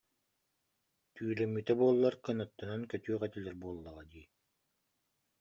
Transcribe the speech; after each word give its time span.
Түүлэммитэ 1.15 1.73
буоллар 1.79 2.15
кынаттанан 2.25 2.81
көтүөх 2.91 3.21
этилэр 3.27 3.55
буоллаҕа 3.61 4.03
дии 4.11 4.25